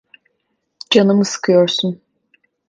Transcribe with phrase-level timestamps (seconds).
[0.89, 2.01] Canımı sıkıyorsun.